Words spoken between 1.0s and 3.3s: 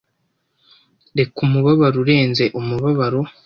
Reka umubabaro urenze umubabaro